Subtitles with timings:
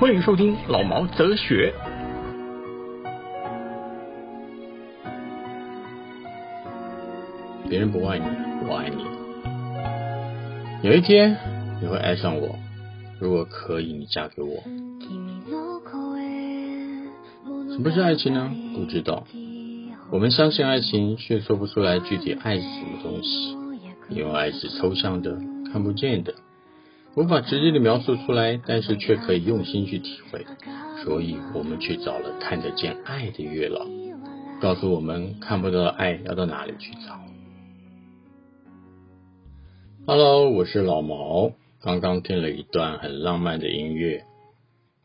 [0.00, 1.74] 欢迎收听老毛哲学。
[7.70, 8.24] 别人不爱你，
[8.68, 9.04] 我爱你。
[10.82, 11.36] 有一天
[11.80, 12.58] 你会爱上我，
[13.20, 14.60] 如果可以，你嫁给我。
[17.70, 18.50] 什么是爱情呢？
[18.74, 19.24] 不知道。
[20.10, 23.56] 我们相信爱情，却说不出来具体爱是什么东西，
[24.08, 25.38] 因为爱是抽象的、
[25.72, 26.34] 看不见的，
[27.14, 30.44] 无法直接的描述出来，但是却可以用心去体会。
[31.04, 33.86] 所以我们去找了看得见爱的月老，
[34.60, 37.29] 告诉我们看不到的爱要到哪里去找。
[40.12, 44.24] Hello，我是老毛，刚刚听了一段很浪漫的音乐，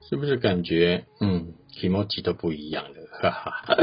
[0.10, 3.02] 是不是感觉嗯 e m o j i 都不一样的？
[3.12, 3.78] 哈哈。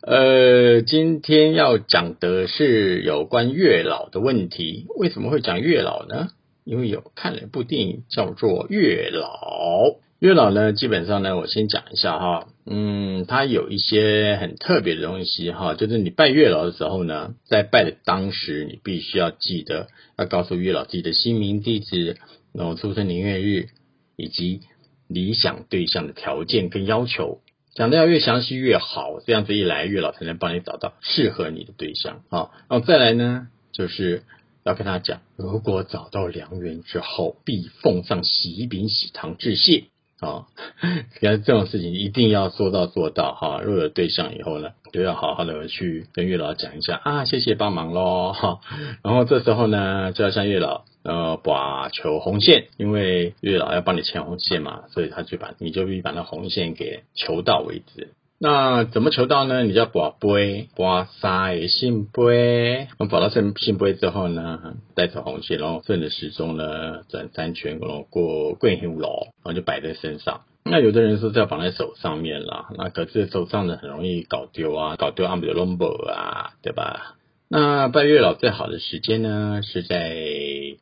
[0.00, 4.86] 呃，今天要讲的是有关月老的问题。
[4.96, 6.28] 为什么会讲月老呢？
[6.64, 9.90] 因为有看了一部电影叫做《月老》。
[10.20, 12.46] 月老呢，基本上呢，我先讲一下哈。
[12.72, 22.16] 嗯，它有一些很特别的东西哈，就是你拜月老的时候呢，在拜的当时，你必须要记得要告诉月老自己的姓名、地址、
[22.54, 23.70] 然后出生年月日
[24.14, 24.60] 以及
[25.08, 27.40] 理想对象的条件跟要求。
[27.74, 32.50] 讲的要越详细越好，这样子一来，月老才能帮你找到适合你的对象啊。
[32.68, 34.22] 然后再来呢，就是
[34.64, 39.84] 要跟他讲，如果找到良缘之后，必奉上喜饼喜糖致谢
[40.20, 40.46] 啊。
[40.82, 43.60] 你看这种事情一定要说到做到哈。
[43.62, 48.60] 如果有对象以后呢，就要好好的去跟月老讲一下啊，谢谢帮忙喽哈。
[49.02, 50.84] 然后这时候呢，就要向月老。
[51.02, 58.10] 呃，把求红线，因为月老要帮你牵红线嘛，所以他就把你就必须把那红线给求到为止。
[58.42, 59.64] 那怎么求到呢？
[59.64, 70.40] 你就要把杯，把三信杯，我把到信信杯之后呢，带着红线，然后顺着时钟呢转三圈，然后过桂香楼，然后就摆在身上。
[70.64, 77.16] 那有的人说是要绑在手上面啦，那可是手上的很容易搞丢啊，搞丢阿姆的 number 啊，对吧？
[77.46, 80.16] 那拜月老最好的时间呢，是在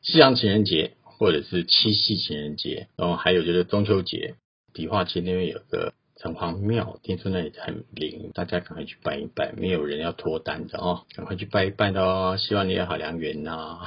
[0.01, 4.35] 西洋情人节或者是七夕情人节，然后还有就是中秋节。
[4.71, 9.53] 迪化街那边有个城隍庙，听说那里很灵，大家赶快去拜一拜。
[9.55, 13.79] 没有人要脱单的哦，赶快去拜一拜的哦，希望你有好良缘呐。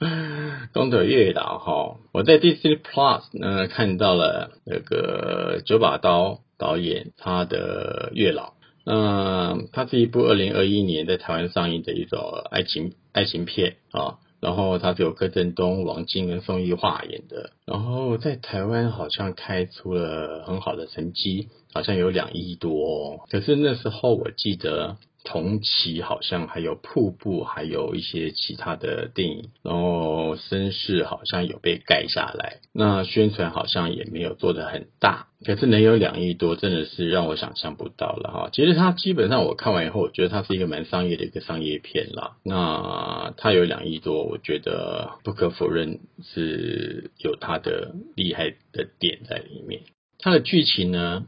[0.74, 8.52] 东德月老哈，我在 Disney Plus 呢看到了那个九把刀导演他的月老。
[8.86, 12.20] 嗯，它是一部二零二一年在台湾上映的一种
[12.50, 24.98] 爱情爱情片啊，然后他是由柯震东、王晶跟宋艺桦演的，然后在台湾好像开出了很好的成绩，好像有两亿多，可是那时候我记得。
[25.24, 38.50] 同期好像还有瀑布，还有一些其他的电影，然后声势好像有被盖下来，那宣传好像也没有做的很大，可是能有两亿多，真的是让我想象不到了哈。
[38.52, 42.36] 其实它基本上我看完以后，我觉得它是一个蛮商业的一个商业片啦。
[42.44, 49.80] 那它有两亿多，我觉得不可否认是有它的厉害的点在里面。
[50.18, 51.24] 它的剧情呢？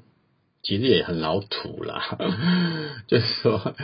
[0.66, 2.18] 其实也很老土啦，
[3.06, 3.76] 就是说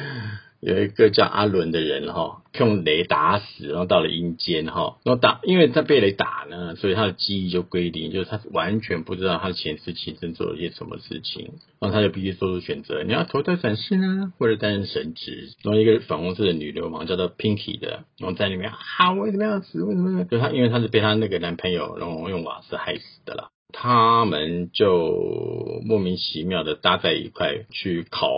[0.58, 15.50] 有一个叫阿伦的人哈，用雷打死，然后到了阴间哈，然后打，因为他被雷打呢，所以他的记忆就归零，就是他完全不知道他前世今生做了些什么事情，然后他就必须做出选择，你要投胎转世呢，或者担任神职。
[15.62, 19.84] 然后一个粉红色的女流氓叫做 Pinky 的，然后在里面啊，为什么要死？
[19.84, 20.24] 为什么？
[20.24, 23.50] 就他，因为他是被他那个男朋友然后用瓦斯害死的啦。
[23.72, 28.28] 他们就莫名其妙的搭在一块去考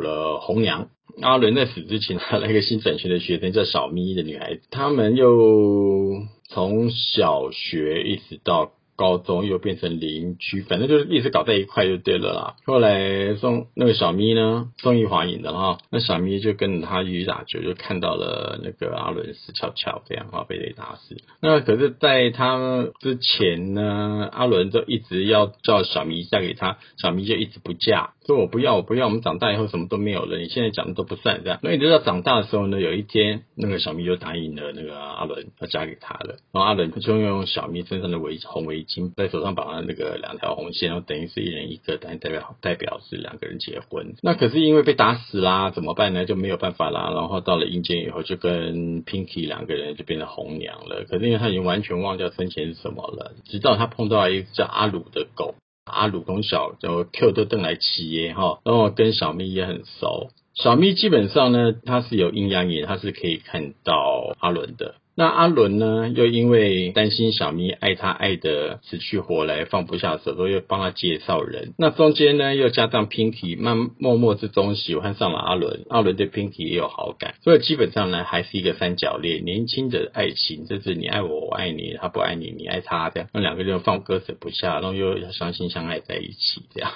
[0.00, 0.88] 了红娘。
[1.20, 8.72] 阿伦在死之前，他那个新转学的学生叫小咪的女孩子，他们又从小学一直到。
[8.96, 12.56] 高中又变成邻居，反正就是一直搞在一块就对了啦。
[12.64, 21.16] 后来宋那个小咪呢，宋玉华演的哈，那小咪就跟着他去打球，就看到了那个阿伦死翘翘这样哈，被雷打死。
[21.40, 31.58] 那可是在他之前呢，阿伦就一直要叫小咪嫁给他，小咪就一直不嫁，说我不要我不要，我们长大以后什么都没有了，你现在讲的都不算这样。
[31.62, 38.82] 那一直到长大的时候呢，有一天那个小咪就答应了那个阿伦要嫁给他了，然后阿伦就用小咪身上的围红围。
[38.82, 44.14] 巾在手上绑了那个两条红线，然后等于是一人一个，但代表代表是两个人结婚。
[44.22, 46.24] 那可是因为被打死啦，怎么办呢？
[46.24, 47.12] 就没有办法啦。
[47.14, 51.04] 然后到了阴间以后，就跟 Pinky 两个人就变成红娘了。
[51.08, 60.30] 可是因为他已经完全忘掉生前是什么了，直到他碰到一只叫阿鲁的狗，阿鲁公小就 Q 都登来骑耶哈，然后跟小咪也很熟。
[60.54, 64.96] 小咪基本上呢，他是有阴阳眼，他是可以看到阿伦的。
[65.14, 71.74] 那阿伦呢，又因为担心小咪爱他爱的死去活来，放不下手，都又帮他介绍人。
[71.76, 86.90] 那中间呢，又加上 Pinky 慢默默之中喜欢上了阿伦，阿伦对 Pinky 也有好感，所以基本上呢，还是一个三角恋，年轻的爱情，就是你爱我，我爱你，他不爱你，你爱他这样，那两个人放割舍不下，然后又相亲相爱在一起这样，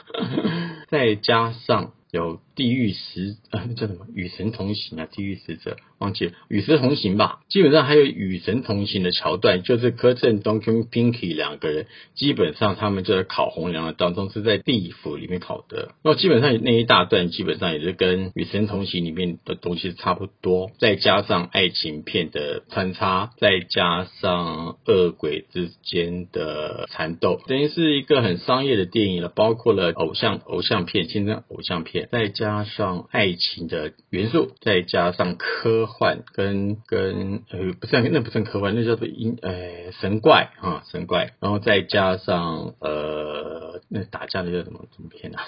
[0.88, 1.92] 再加上。
[2.16, 5.06] 有地狱使 呃叫什么与神同行啊？
[5.06, 7.40] 地狱使者忘记了与神同行吧？
[7.48, 15.90] 基本上还有与神同行的桥段，就是柯震东跟 Pinky 两个人，基本上他们就在考红娘的当中是在地府里面考的。
[16.02, 32.05] 那基本上那一大段基本上也是跟与神同行里面的东西差不多，再加上爱情片的穿插，再加上恶鬼之间的缠斗，等于是一个很商业的电影了，包括了偶像偶像片，现在偶像片。
[32.10, 45.42] 再加上爱情的元素，再加上科幻跟跟呃不算那不算科幻，那叫做阴呃神怪啊神怪，然后再加上呃那打架的叫什么什么片啊？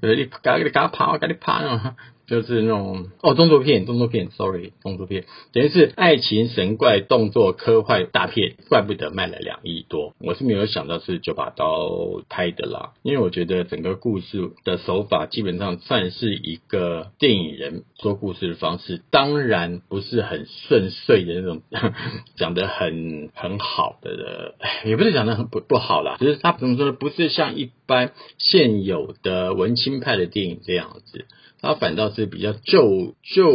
[0.00, 1.96] 呃你赶紧赶紧跑，赶紧跑啊！
[2.26, 10.14] 就是那种哦，动作片，动作片，sorry，动作片，等于是爱情神怪动作科幻大片，怪不得卖了两亿多。
[10.18, 21.62] 我是没有想到是九把刀拍的啦，因为我觉得整个故事的手法基本上算是一个电影人说故事的方式，当然不是很顺遂的那种，
[22.36, 24.54] 讲的很很好的，
[24.84, 26.92] 也不是讲的很不不好啦，只是他怎么说呢？
[26.92, 31.26] 不是像一般现有的文青派的电影这样子。
[31.62, 33.52] 它反倒是比较旧旧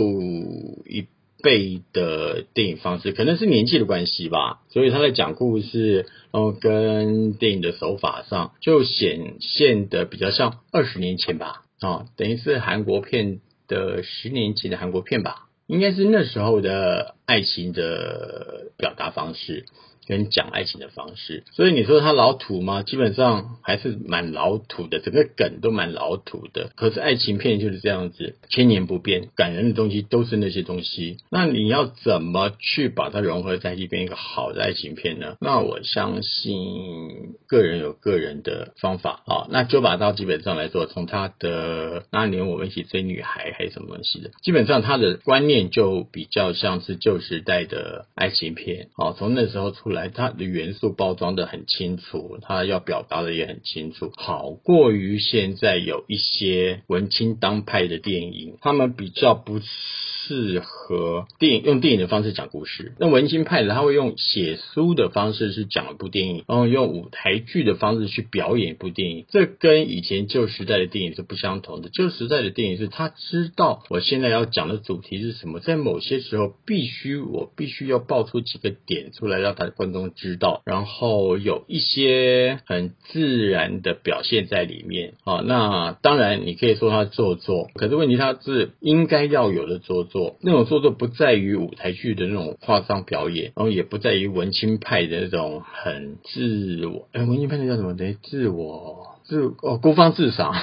[0.85, 1.05] 一
[1.43, 4.61] 辈的电影方式，可能是年纪的关系吧。
[4.69, 11.63] 所以他在讲故事，然后跟电影的手法上，就显现的比较像二十年前吧。
[11.79, 19.65] 啊，等于是韩国片的十年前的韩国片吧，应该是那时候的爱情的表达方式。
[20.07, 22.81] 跟讲爱情的方式，所以你说他老土吗？
[22.81, 26.71] 基本上还是蛮老土的，整个梗都蛮老土的。
[26.75, 31.17] 可是爱情片就是这样子，千年不变，感人的东西都是那些东西。
[31.29, 35.35] 那你要怎么去把它融合在一起，变一个好的爱情片呢？
[35.41, 39.47] 那我相信个人有个人的方法啊。
[39.49, 48.87] 那九把刀基本上来说，从他的那年我们一起追女孩还是什么东西的，基本上他的观念就比较像是旧时代的爱情片。
[48.95, 49.96] 好，从那时候出来。
[49.97, 62.93] 来，它的元素包装的很清楚，它要表达的也很清楚，好过于现在有一些文青当派的电影，他们比较不适合电影用电影的方式讲故事。
[62.99, 71.89] 那文青派的他会用写书的方式去讲一部电影，然后用舞台剧的方式去表演一部电影，这跟以前旧时代的电影是不相同的。
[71.89, 85.41] 旧时代的电影是他知道我现在要讲的主题是什么，在某些时候必须我必须要爆出几个点出来，让他中知道，然后有一些很自然的表现在里面啊。
[85.45, 90.37] 那当然，你可以说他做作，可是问题他是应该要有的做作。
[90.41, 97.07] 那种做作不在于舞台剧的那种夸张表演，然后也不在于文青派的那种很自我。
[97.13, 97.95] 哎，文青派那叫什么？
[97.95, 100.53] 等于自我自哦，孤芳自赏。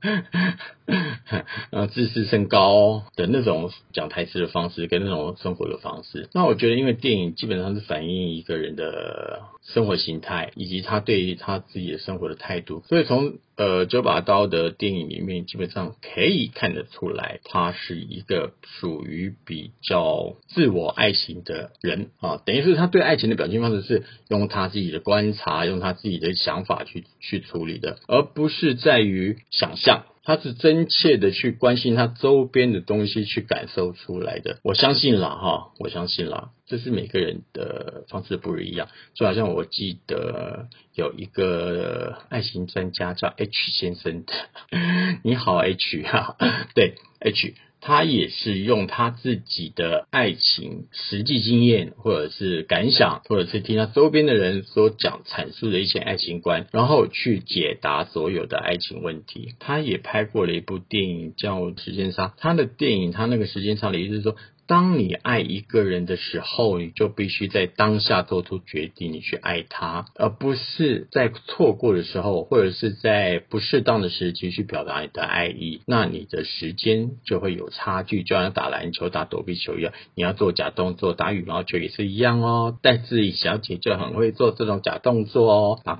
[1.70, 6.28] 呃，自视甚高的那种讲台词的方式，跟那种生活的方式。
[6.32, 12.82] 那我觉得，因为电影基本上是反映一个人的生活形态，以及他对于他自己的生活的态度。
[12.88, 22.40] 所以从呃九把刀的电影里面，基本上可以看得出来，他是一个属于比较自我爱情的人啊。
[22.44, 30.04] 等于是他对爱情的表现方式是用他自己的观察，用他自己的想法去去处理的，而不是在于想象。
[30.28, 34.58] 他是真切的去关心他周边的东西，去感受出来的。
[34.62, 38.88] 我相信啦，哈，我相信啦，这是每个人的方式不一样。
[39.14, 44.34] 就好像我记得有一个爱情专家叫 H 先生的，
[45.24, 46.36] 你好 H 哈，
[46.76, 47.54] 对 H。
[47.80, 59.54] 他也是用他自己的爱情实际经验，或者是感想，或者是听他周边的人所讲阐述的一些爱情观，然后去解答所有的爱情问题。
[59.58, 64.36] 他也拍过了一部电影叫《时间差》，他的电影他那个时间差的意思是说。
[64.68, 75.80] 当你爱一个人的时候，你就必须在当下做出决定，你去爱他，而不是在错过的时候，或者是在不适当的时机去表达你的爱意。
[75.86, 82.76] 那你的时间就会有差距，就像打篮球、打躲避球一样，你要做假动作，打羽毛球也是一样哦。
[82.82, 85.98] 戴志颖小姐就很会做这种假动作哦， 把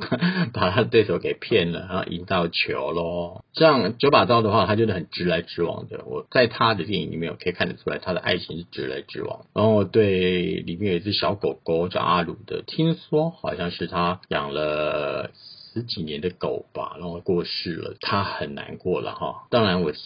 [0.53, 3.45] 把他对手给骗了，然后赢到球喽。
[3.55, 6.05] 这样九把刀的话，他就是很直来直往的。
[6.05, 9.47] 我在他的电影里面，我可以看得出来，他的爱情是直来直往。
[9.55, 15.31] 然后对里面有一只小狗狗叫阿鲁的，听说好像是他养了
[15.75, 19.47] 十几年的狗吧，然后过世了，他很难过了哈。
[19.51, 19.99] 当然我是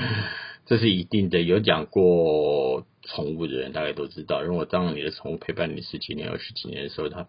[0.66, 7.26] 这是一定的，有养过宠物的人大概都知道，如果当你的宠物陪伴你十几年、二十几年的时候，它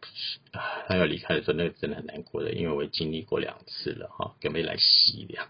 [0.88, 5.48] 它要离开的时候，那个真的很难过的，因为我经历过两次了哈，准备来洗凉。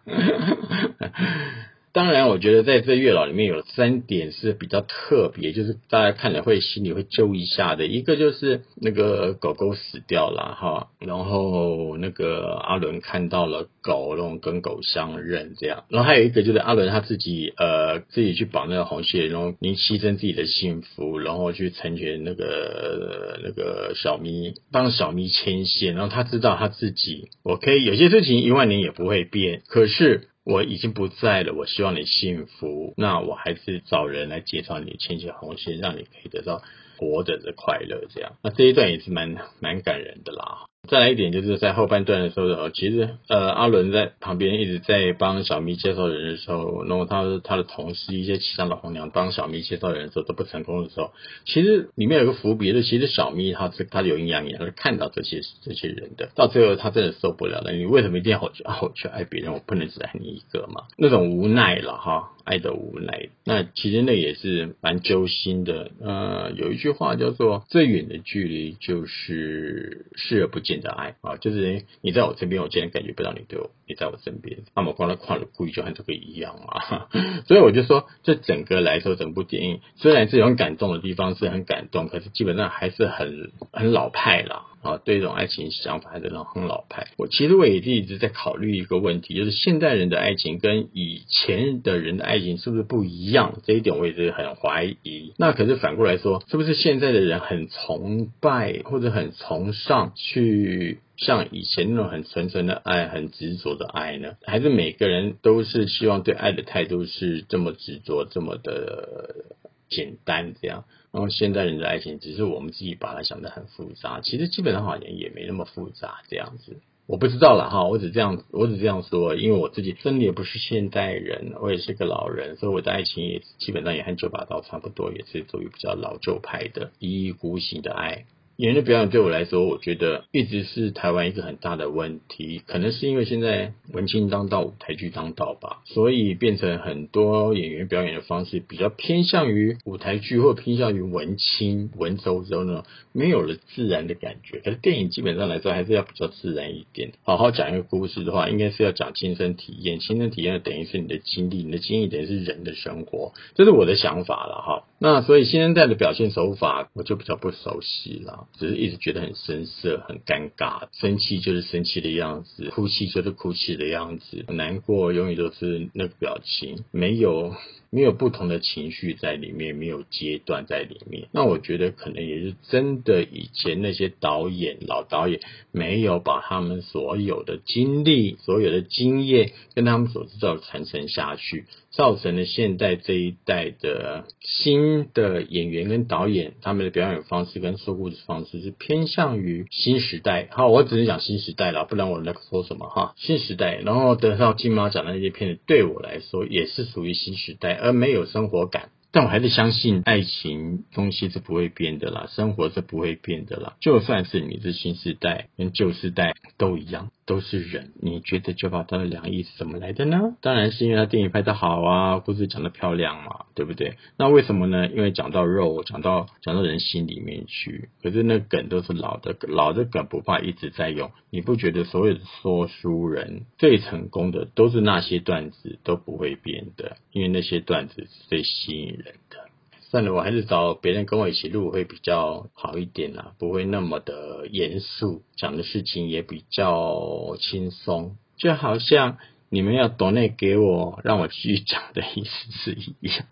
[1.91, 7.87] 当然，我觉得在这月老里面有三点是比较特别，就是大家看了会心里会揪一下的。
[7.87, 15.85] 一个就是那个狗狗死掉了哈，然后那个阿伦看到了狗，然后跟狗相认这样。
[15.89, 25.95] 然后还有一个就是阿伦他自己呃自己去绑那个红线，然后您牺牲自己的幸福，然后去成全那个那个小咪，帮小咪牵线。
[25.95, 30.27] 然后他知道他自己，我可以有些事情一万年也不会变，可是。
[30.49, 36.63] 我已经不在了，我希望你幸福，那我还是找人来介绍你牵起红线，让你可以得到
[36.97, 38.07] 活着的快乐。
[38.09, 40.65] 这样，那这一段也是蛮蛮感人的啦。
[40.89, 51.11] 再来一点，就是在后半段的时候，其实呃，阿伦在旁边一直在帮小咪介绍人的时候，然后他他的同事一些其他的红娘帮小咪介绍人的时候都不成功的时候，
[51.45, 57.71] 其实里面有个伏笔，是其实小咪他是他有阴阳眼，他是看到这些这些人的，到最后他真的受不了了。
[57.71, 59.53] 你为什么一定要我去我去爱别人？
[59.53, 60.85] 我不能只爱你一个嘛？
[60.97, 63.29] 那种无奈了哈，爱的无奈。
[63.45, 65.91] 那其实那也是蛮揪心的。
[66.01, 70.78] 呃，有一句话叫做“最远的距离就是视而不见”。
[70.79, 74.59] 的爱啊，就是你在我身边，我竟然感觉不到你对我，你在我身边。
[74.75, 77.07] 那么光的跨了故意就和这个一样嘛。
[77.47, 84.65] 所以我就说，这整个来说，整部电影虽然是有很感动的地方，是很感动，可是基本上还是很很老派了。
[84.81, 87.07] 啊，对这种爱情想法还是很老派。
[87.17, 93.59] 我其实我也一直在考虑一个问题，就是现代人的爱情跟以前的人的爱情是不是不一样？
[93.65, 95.33] 这一点我也是很怀疑。
[95.37, 104.35] 那可是反过来说，是不是现在的人很崇拜或者很崇尚去像以前那种很纯纯的爱、很执着的爱呢？
[104.43, 109.45] 还是每个人都是希望对爱的态度是这么执着、这么的
[109.89, 110.85] 简单这样？
[111.11, 116.79] 然后现代人的爱情，只是我们自己把它想得很复杂，其实基本上好像也没那么复杂这样子。
[117.07, 128.25] 我不知道了哈，我只这样，我只这样说，因为我自己真的也不是现代人，我也是个老人，所以我的爱情也基本上也和九把刀差不多，也是属于比较老旧派的一意孤行的爱。
[128.59, 132.61] 演员的表演对我来说，我觉得一直是台湾一个很大的问题。
[132.67, 144.59] 可能是因为现在文青当道，舞台剧当道吧，所以变成很多演员表演的方式比较偏向于舞台剧，或偏向于文青文绉绉呢，没有了自然的感觉。
[144.59, 147.13] 可是电影基本上来说，还是要比较自然一点。
[147.23, 150.01] 好好讲一个故事的话，应该是要讲亲身体验。
[150.01, 154.83] 亲身体验等于是你的经历，你的经历等于是人的生活，这是我的想法了哈。
[154.99, 158.47] 那所以新生代的表现手法，我就比较不熟悉了。
[158.57, 167.53] 只是一直觉得很生涩、很尴尬，生气就是生气的样子，哭泣就是哭泣的样子，难过永远都是那个表情，没有。
[167.91, 171.27] 没有不同的情绪在里面，没有阶段在里面。
[171.31, 175.39] 那我觉得可能也是真的，以前那些导演老导演
[175.71, 190.47] 没有把他们所有的经历、所有的经验跟他们所知道传承下去，造成了现代这一代的新的演员跟导演他们的表演方式跟说故事方式是偏向于新时代。
[190.51, 193.15] 好，我只是讲新时代了，不然我在说什么哈？
[193.17, 197.78] 新时代，然后得到金马奖的那些片子，对我来说也是属于新时代。
[197.79, 203.75] 而没有生活感，但我还是相信爱情东西是不会变的啦，生活是不会变的啦。
[203.79, 207.11] 就算是你是新时代跟旧时代都一样。
[207.29, 210.35] 都是人，你觉得九把刀的良意是怎么来的呢？
[210.41, 213.97] 当然是因为他电影拍的好啊，故事讲的漂亮嘛，对不对？
[214.17, 214.87] 那为什么呢？
[214.87, 217.89] 因为讲到肉，讲到讲到人心里面去。
[218.01, 221.11] 可是那梗都是老的，老的梗不怕一直在用。
[221.29, 226.97] 你不觉得所有的说书人最成功的都是那些段子都不会变的？
[227.11, 229.48] 因为那些段子是最吸引人的。
[229.91, 239.17] 算了，我还是找别人跟我一起录会比较好一点啦，不会那么的严肃，讲的事情也比较轻松，就好像
[239.49, 243.25] 你们要懂内给我，让我继续讲的意思是一样。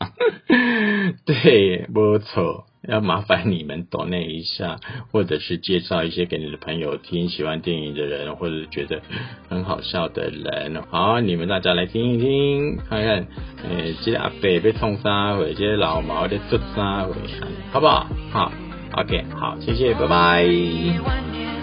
[1.26, 4.80] 对，不错，要麻烦你们懂内一下，
[5.12, 9.02] 或者是介绍一些给你的朋友听，喜欢电影的人，或者觉得
[9.48, 10.82] 很好笑的人。
[10.90, 13.28] 好，你们大家来听一听，看看，
[13.64, 17.14] 诶，即个阿伯要创啥回，这个老毛要做啥回，
[17.72, 18.08] 好不好？
[18.32, 18.52] 好
[18.94, 21.57] ，OK，好，谢谢，拜拜。